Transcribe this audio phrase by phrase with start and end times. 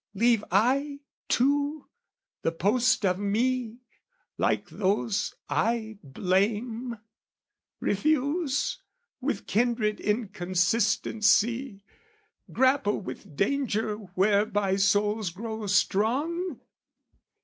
[0.15, 1.87] leave I, too,
[2.41, 3.81] the post of me,
[4.35, 6.97] like those I blame?
[7.79, 8.81] Refuse,
[9.19, 11.83] with kindred inconsistency,
[12.51, 16.59] Grapple with danger whereby souls grow strong?